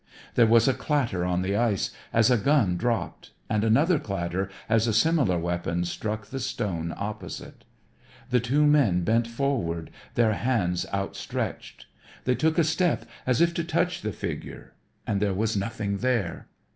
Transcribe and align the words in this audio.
There 0.33 0.47
was 0.47 0.67
a 0.67 0.73
clatter 0.73 1.23
on 1.23 1.43
the 1.43 1.55
ice 1.55 1.91
as 2.11 2.31
a 2.31 2.37
gun 2.39 2.75
dropped 2.75 3.29
and 3.51 3.63
another 3.63 3.99
clatter 3.99 4.49
as 4.67 4.87
a 4.87 4.95
similar 4.95 5.37
weapon 5.37 5.85
struck 5.85 6.25
the 6.25 6.39
stone 6.39 6.91
opposite. 6.97 7.65
The 8.31 8.39
two 8.39 8.65
men 8.65 9.03
bent 9.03 9.27
forward, 9.27 9.91
their 10.15 10.33
hands 10.33 10.87
outstretched. 10.91 11.85
They 12.23 12.33
took 12.33 12.57
a 12.57 12.63
step 12.63 13.05
as 13.27 13.41
if 13.41 13.53
to 13.53 13.63
touch 13.63 14.01
the 14.01 14.11
figure 14.11 14.73
and 15.05 15.21
there 15.21 15.35
was 15.35 15.55
nothing 15.55 15.97
there! 15.99 16.47